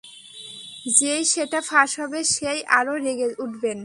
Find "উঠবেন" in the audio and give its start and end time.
3.43-3.79